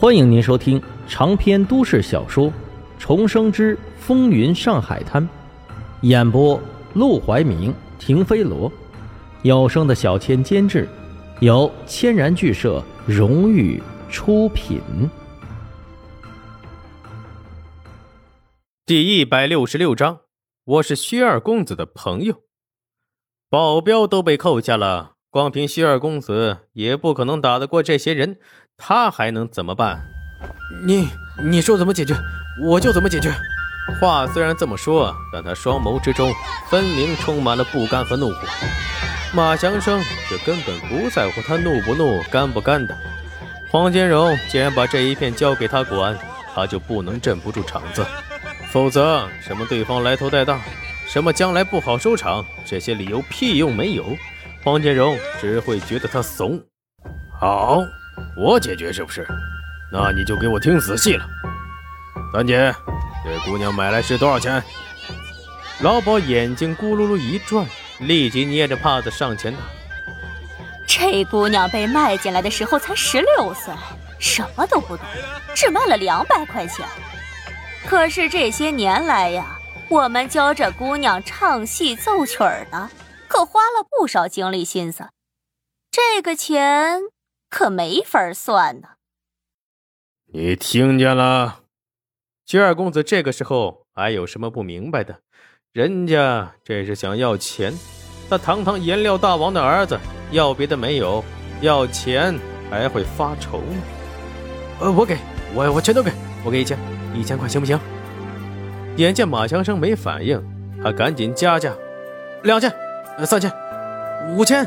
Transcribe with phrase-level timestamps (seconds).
[0.00, 2.46] 欢迎您收听长篇都市小说
[2.98, 5.22] 《重生之风云上海滩》，
[6.00, 6.58] 演播：
[6.94, 8.72] 陆怀明、停飞罗，
[9.42, 10.88] 有声的小千监制，
[11.40, 13.78] 由千然剧社荣誉
[14.08, 14.80] 出品。
[18.86, 20.20] 第一百六十六章，
[20.64, 22.36] 我是薛二公子的朋友，
[23.50, 28.36] 保镖都被扣下了，光凭薛二公子也不可能打得过这些人。
[28.76, 30.02] 他还能怎么办？
[30.84, 31.08] 你
[31.44, 32.16] 你说怎么解决，
[32.64, 33.30] 我就怎么解决。
[34.00, 36.32] 话虽然这么说，但他双眸之中
[36.68, 38.48] 分明充满了不甘和怒火。
[39.32, 42.96] 马祥生却根本不在乎他怒不怒、干不干的。
[43.70, 46.18] 黄金荣既然把这一片交给他管，
[46.52, 48.04] 他就不能镇不住场子。
[48.72, 50.60] 否则，什么对方来头太大，
[51.06, 54.16] 什么将来不好收场，这些理由屁用没有。
[54.62, 56.60] 黄金荣只会觉得他怂。
[57.38, 57.80] 好。
[58.36, 59.26] 我解决是不是？
[59.90, 61.26] 那你就给我听仔细了。
[62.32, 62.72] 三姐，
[63.24, 64.62] 这姑娘买来是多少钱？
[65.80, 67.66] 老鸨眼睛咕噜噜一转，
[67.98, 69.58] 立即捏着帕子上前道
[70.86, 73.72] ：“这姑娘被卖进来的时候才十六岁，
[74.18, 75.06] 什么都不懂，
[75.54, 76.86] 只卖了两百块钱。
[77.86, 79.58] 可是这些年来呀，
[79.88, 82.38] 我们教这姑娘唱戏奏曲
[82.70, 82.90] 的，
[83.30, 85.10] 可花了不少精力心思。
[85.92, 87.02] 这个钱……”
[87.48, 88.90] 可没法算呢。
[90.32, 91.62] 你听见了？
[92.46, 95.20] 薛二公子这个时候还有什么不明白的？
[95.72, 97.76] 人家这是想要钱。
[98.28, 99.98] 那堂堂颜料大王的儿子，
[100.30, 101.24] 要别的没有，
[101.60, 102.38] 要钱
[102.70, 103.82] 还会发愁吗？
[104.80, 105.16] 呃，我给
[105.52, 106.12] 我我全都给，
[106.44, 106.78] 我给一千，
[107.12, 107.76] 一千块行不行？
[108.96, 110.40] 眼见马强生没反应，
[110.80, 111.74] 他赶紧加价，
[112.44, 112.72] 两千，
[113.26, 113.50] 三千，
[114.28, 114.66] 五千。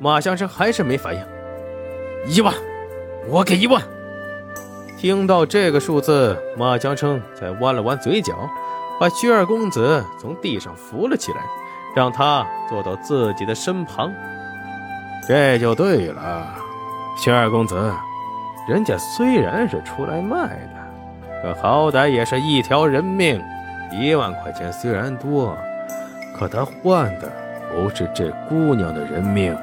[0.00, 1.22] 马强生还是没反应。
[2.26, 2.54] 一万，
[3.28, 3.82] 我给一万。
[4.96, 8.48] 听到这个数字，马江生才弯了弯嘴角，
[8.98, 11.38] 把薛二公子从地上扶了起来，
[11.94, 14.12] 让他坐到自己的身旁。
[15.26, 16.46] 这就对了，
[17.16, 17.92] 薛二公子，
[18.68, 23.42] 人家虽然是出来卖的，可好歹也是一条人命。
[23.92, 25.56] 一万块钱虽然多，
[26.38, 27.30] 可他换的
[27.74, 29.56] 不是这姑娘的人命，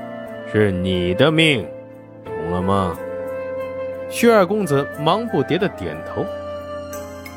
[0.52, 1.66] 是你的命。
[2.26, 2.94] 懂了吗？
[4.10, 6.26] 薛二公子忙不迭的点头。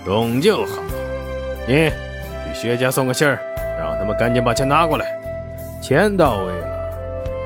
[0.04, 0.82] 懂就好。
[1.68, 3.38] 你去薛家送个信儿，
[3.78, 5.06] 让他们赶紧把钱拿过来。
[5.80, 6.90] 钱到位了，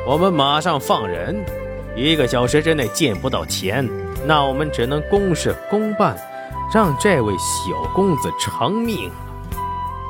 [0.06, 1.36] 我们马上放人。
[1.94, 3.86] 一个小时之内见不到钱，
[4.24, 6.16] 那我们只能公事公办，
[6.72, 9.10] 让这位小公子偿命。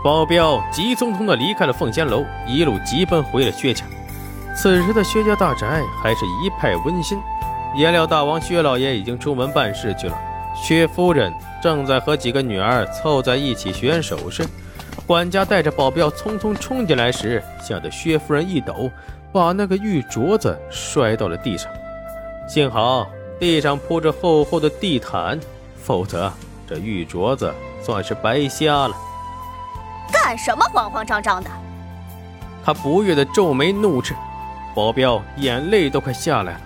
[0.03, 3.85] 保镖急匆匆的离开了凤仙楼，一路急奔回了薛家。
[4.57, 7.19] 此时的薛家大宅还是一派温馨。
[7.77, 10.19] 颜料大王薛老爷已经出门办事去了，
[10.55, 14.45] 薛夫人正在和几个女儿凑在一起选首饰。
[15.07, 18.91] 管家带着保镖匆匆冲进来时，吓得薛夫人一抖，
[19.33, 21.71] 把那个玉镯子摔到了地上。
[22.49, 23.09] 幸好
[23.39, 25.39] 地上铺着厚厚的地毯，
[25.77, 26.31] 否则
[26.69, 28.95] 这玉镯子算是白瞎了。
[30.13, 31.51] 干什么慌慌张张的？
[32.65, 34.15] 他不悦的皱眉怒斥，
[34.75, 36.61] 保镖眼泪都快下来了。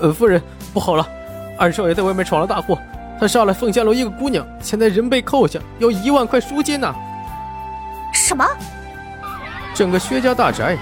[0.00, 0.42] 呃，夫人，
[0.72, 1.06] 不好了，
[1.56, 2.76] 二少爷在外面闯了大祸，
[3.20, 6.92] 他杀了凤仙楼一个姑娘，现在人被扣下，要一万块赎金呢。
[8.12, 8.44] 什么？
[9.72, 10.76] 整个薛家大宅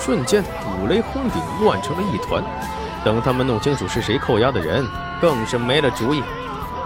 [0.00, 0.44] 瞬间
[0.80, 2.42] 五雷轰顶，乱成了一团。
[3.04, 4.86] 等他们弄清楚是谁扣押的人，
[5.20, 6.22] 更是没了主意。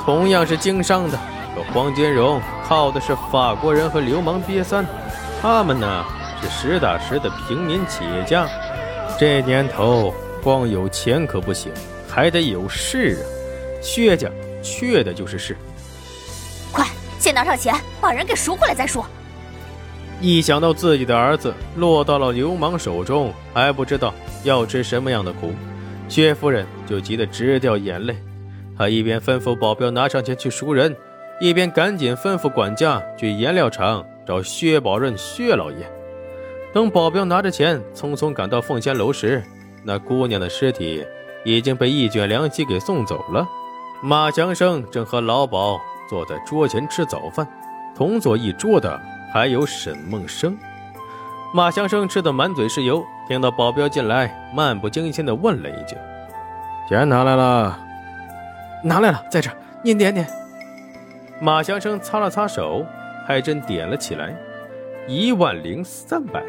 [0.02, 1.18] 同样是经商的，
[1.56, 4.84] 可黄金荣靠的是法国人和流氓瘪三，
[5.40, 6.04] 他们呢
[6.42, 8.46] 是实打实的平民企业家。
[9.18, 10.14] 这年头。
[10.42, 11.72] 光有钱可不行，
[12.08, 13.82] 还得有势啊！
[13.82, 14.30] 薛家
[14.62, 15.56] 缺的就是势。
[16.70, 16.86] 快，
[17.18, 19.04] 先拿上钱，把人给赎回来再说。
[20.20, 25.50] 一想到自己的儿子落到了流氓手中，还不知道要吃什么样的苦，
[26.08, 28.16] 薛夫人就急得直掉眼泪。
[28.78, 30.94] 她一边吩咐保镖拿上钱去赎人，
[31.38, 35.90] 一边赶紧吩咐管家去颜料厂找薛宝润薛老爷。
[36.72, 39.42] 等保镖拿着钱匆匆赶到凤仙楼时，
[39.84, 41.04] 那姑娘的尸体
[41.44, 43.46] 已经被一卷凉席给送走了。
[44.02, 45.78] 马祥生正和老鸨
[46.08, 47.46] 坐在桌前吃早饭，
[47.94, 49.00] 同坐一桌的
[49.32, 50.56] 还有沈梦生。
[51.54, 55.96] 马祥生吃得满嘴是油，听到保镖进来，漫不经心地问了一句
[56.88, 57.78] ：“钱拿来了？
[58.82, 59.50] 拿来了，在这，
[59.82, 60.26] 您点点。”
[61.40, 62.84] 马祥生擦了擦手，
[63.26, 64.34] 还真点了起来，
[65.06, 66.42] 一万零三百。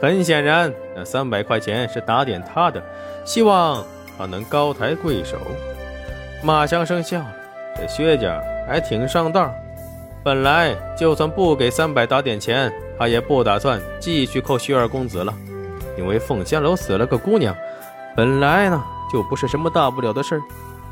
[0.00, 2.82] 很显然，那三百块钱是打点他的，
[3.24, 3.84] 希望
[4.16, 5.36] 他能高抬贵手。
[6.42, 7.34] 马祥生笑了，
[7.76, 9.50] 这薛家还挺上道。
[10.24, 15.32] 本来就算不给三百打点钱，他也不打算继续扣薛二公子了。
[15.96, 17.54] 因为凤仙楼死了个姑娘，
[18.14, 18.82] 本来呢
[19.12, 20.42] 就不是什么大不了的事儿，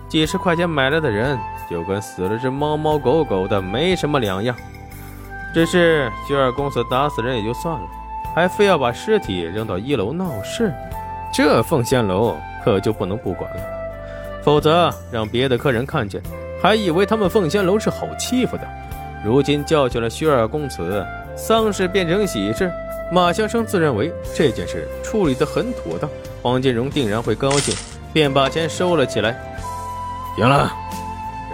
[0.08, 1.38] 几十块钱买来的人
[1.70, 4.54] 就跟死了只猫猫狗狗的没什么两样。
[5.52, 7.86] 只是薛二公子打死人也就算了，
[8.34, 10.74] 还非要把尸体扔到一楼闹事，
[11.32, 13.62] 这凤仙楼可就不能不管了，
[14.42, 16.20] 否则让别的客人看见，
[16.60, 18.68] 还以为他们凤仙楼是好欺负的。
[19.24, 21.06] 如今教训了薛二公子，
[21.36, 22.70] 丧事变成喜事，
[23.12, 26.10] 马相生自认为这件事处理得很妥当，
[26.42, 27.72] 黄金荣定然会高兴，
[28.12, 29.34] 便把钱收了起来。
[30.36, 30.70] 行了，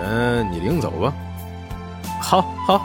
[0.01, 1.13] 人你领走吧。
[2.21, 2.81] 好，好。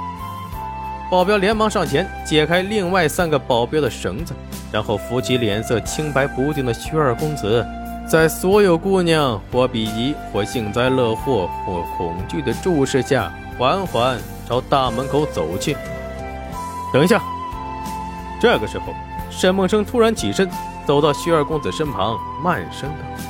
[1.09, 4.33] 保镖连忙上前解开另外三个保镖的绳子，
[4.71, 7.65] 然后扶起脸色清白不定的薛二公子，
[8.07, 14.17] 在所有姑娘或鄙夷、或幸灾乐祸、或恐惧的注视下，缓缓。
[14.47, 15.75] 朝大门口走去。
[16.93, 17.19] 等一下！
[18.39, 18.93] 这个时候，
[19.31, 20.47] 沈梦生突然起身，
[20.85, 23.23] 走到薛二公子身旁，慢声道：“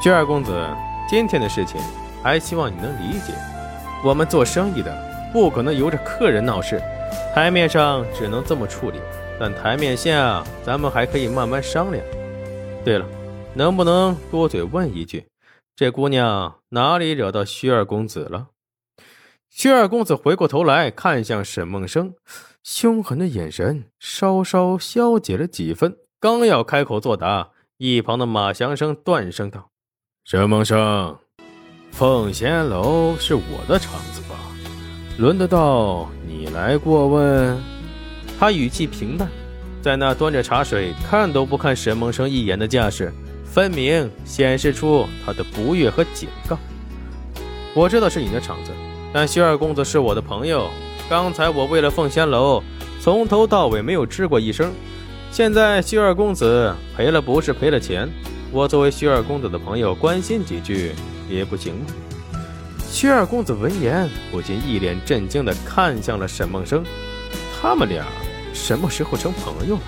[0.00, 0.52] 薛二公子，
[1.10, 1.80] 今天的事情，
[2.28, 3.32] 还希望你能理解。
[4.04, 6.78] 我们做生意的，不可能由着客人闹事。
[7.34, 9.00] 台面上只能这么处理，
[9.40, 12.04] 但台面下，咱们还可以慢慢商量。
[12.84, 13.06] 对了，
[13.54, 15.24] 能不能多嘴问一句，
[15.74, 18.48] 这姑娘哪里惹到薛二公子了？”
[19.48, 22.12] 薛二公子回过头来看向沈梦生，
[22.62, 25.96] 凶狠的眼神稍稍消解了几分。
[26.20, 29.70] 刚要开口作答，一旁的马祥生断声道
[30.26, 31.16] ：“沈梦生，
[31.92, 34.36] 凤仙楼是我的场子吧？
[35.16, 37.58] 轮得到你来过问？”
[38.38, 39.28] 他语气平淡，
[39.82, 43.12] 在那端着茶水看都不看沈梦生一眼的架势，
[43.44, 46.56] 分明显示出他的不悦和警告。
[47.74, 48.70] 我知道是你的场子。
[49.10, 50.68] 但薛二公子是我的朋友，
[51.08, 52.62] 刚才我为了凤仙楼，
[53.00, 54.70] 从头到尾没有吱过一声。
[55.30, 58.06] 现在薛二公子赔了不是赔了钱，
[58.50, 60.92] 我作为薛二公子的朋友关心几句
[61.28, 61.86] 也不行吗？
[62.90, 66.82] 薛二公子闻言不禁一脸震惊地看向了沈梦生，
[67.60, 68.04] 他们俩
[68.54, 69.82] 什么时候成朋友了？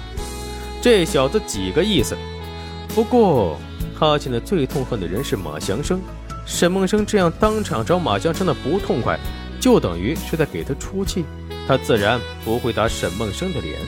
[0.82, 2.16] 这小子几个意思？
[2.94, 3.58] 不过
[3.98, 6.00] 他现在最痛恨的人是马祥生。
[6.46, 9.18] 沈梦生这样当场找马祥生的不痛快，
[9.60, 11.24] 就等于是在给他出气，
[11.66, 13.78] 他自然不会打沈梦生的脸。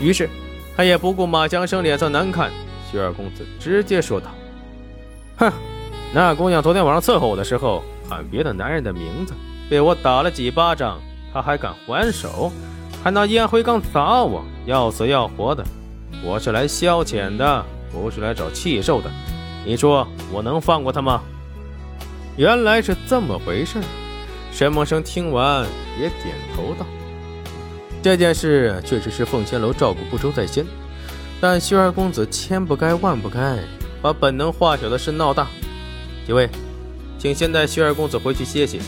[0.00, 0.28] 于是，
[0.76, 2.50] 他也不顾马祥生脸色难看，
[2.92, 4.26] 薛二公子直接说道
[5.38, 5.50] ：“哼，
[6.12, 9.32] 那姑娘昨天晚上伺候我的时候喊别的男人的名字，
[9.70, 11.00] 被我打了几巴掌，
[11.32, 12.52] 她还敢还手，
[13.02, 15.64] 还拿烟灰缸砸我，要死要活的。
[16.22, 19.10] 我是来消遣的，不是来找气受的。
[19.64, 21.22] 你说我能放过她吗？”
[22.36, 23.78] 原来是这么回事
[24.50, 25.66] 沈梦生听完
[25.98, 26.86] 也点头道
[28.02, 30.64] ：“这件事确实是凤仙楼照顾不周在先，
[31.42, 33.58] 但薛二公子千不该万不该
[34.00, 35.48] 把本能化小的事闹大。
[36.24, 36.48] 几位，
[37.18, 38.80] 请先带薛二公子回去歇息。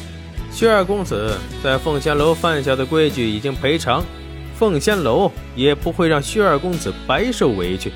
[0.52, 4.04] 薛二公子在凤仙楼犯下的规矩已经赔偿，
[4.56, 7.90] 凤仙楼也不会让薛二公子白受委屈。”